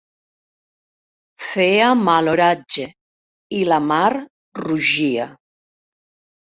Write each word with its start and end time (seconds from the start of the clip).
Feia 1.49 1.91
mal 2.09 2.31
oratge 2.33 2.89
i 3.61 3.63
la 3.69 3.81
mar 3.93 4.11
rugia. 4.65 5.33